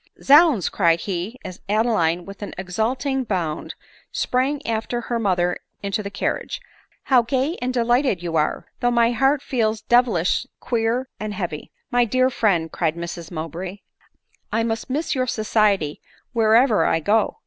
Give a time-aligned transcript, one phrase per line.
[0.23, 3.75] "Zounds!" cried he, as Adeline, with an exulting bound,
[4.11, 6.59] sprang after her mother into the carriage,"
[7.03, 8.65] how gay and delighted you are!
[8.79, 13.81] though my heart feels devilish queer and heavy."" My dear friend," cried Mrs Mowbray,"
[14.51, 16.01] I must miss your society
[16.33, 17.37] wherever I go."